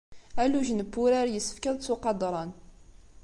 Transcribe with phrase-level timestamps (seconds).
[0.41, 2.51] Alugen n wurar yessefk ad ttuqadṛen.